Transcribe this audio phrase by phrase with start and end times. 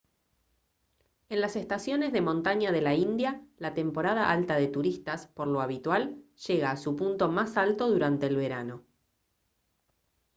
[1.29, 5.61] en las estaciones de montaña de la india la temporada alta de turistas por lo
[5.61, 8.83] habitual llega a su punto más alto durante el verano